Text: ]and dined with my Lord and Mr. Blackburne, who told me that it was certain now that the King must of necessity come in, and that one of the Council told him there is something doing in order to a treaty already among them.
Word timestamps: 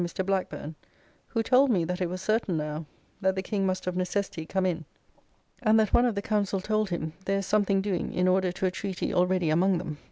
]and 0.01 0.11
dined 0.15 0.27
with 0.27 0.27
my 0.27 0.33
Lord 0.35 0.45
and 0.49 0.53
Mr. 0.55 0.59
Blackburne, 0.65 0.75
who 1.27 1.43
told 1.43 1.69
me 1.69 1.83
that 1.85 2.01
it 2.01 2.09
was 2.09 2.23
certain 2.23 2.57
now 2.57 2.87
that 3.21 3.35
the 3.35 3.43
King 3.43 3.67
must 3.67 3.85
of 3.85 3.95
necessity 3.95 4.47
come 4.47 4.65
in, 4.65 4.83
and 5.61 5.79
that 5.79 5.93
one 5.93 6.05
of 6.07 6.15
the 6.15 6.23
Council 6.23 6.59
told 6.59 6.89
him 6.89 7.13
there 7.25 7.37
is 7.37 7.45
something 7.45 7.83
doing 7.83 8.11
in 8.11 8.27
order 8.27 8.51
to 8.51 8.65
a 8.65 8.71
treaty 8.71 9.13
already 9.13 9.51
among 9.51 9.77
them. 9.77 9.99